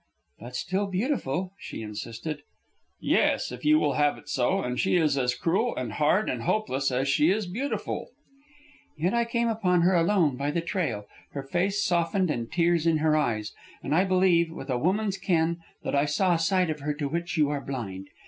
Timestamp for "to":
16.95-17.07